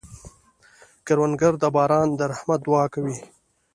کروندګر 1.05 1.53
د 1.59 1.63
باران 1.75 2.07
د 2.15 2.21
رحمت 2.31 2.59
دعا 2.67 2.85
کوي 2.93 3.17